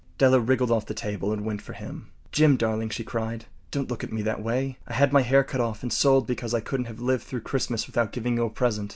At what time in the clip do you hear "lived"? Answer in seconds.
6.99-7.23